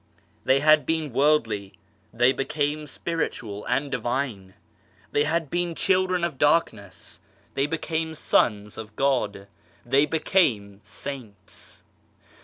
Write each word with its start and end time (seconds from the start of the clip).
They 0.45 0.61
had 0.61 0.83
been 0.87 1.13
worldly, 1.13 1.73
they 2.11 2.31
became 2.31 2.87
spiritual 2.87 3.65
and 3.67 3.91
divine. 3.91 4.55
They 5.11 5.25
had 5.25 5.51
been 5.51 5.75
children 5.75 6.23
of 6.23 6.39
darkness, 6.39 7.19
they 7.53 7.67
PROGRESS 7.67 7.77
55 7.77 7.81
became 7.81 8.15
sons 8.15 8.77
of 8.79 8.95
God, 8.95 9.47
they 9.85 10.07
became 10.07 10.79
saints 10.81 11.83